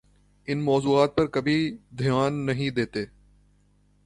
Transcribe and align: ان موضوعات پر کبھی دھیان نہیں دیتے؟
ان 0.47 0.61
موضوعات 0.61 1.15
پر 1.15 1.27
کبھی 1.27 1.57
دھیان 1.97 2.45
نہیں 2.45 2.69
دیتے؟ 2.69 3.05